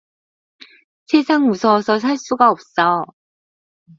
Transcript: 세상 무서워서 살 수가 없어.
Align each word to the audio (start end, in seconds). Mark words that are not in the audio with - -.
세상 1.05 1.45
무서워서 1.45 1.99
살 1.99 2.17
수가 2.17 2.49
없어. 2.49 3.03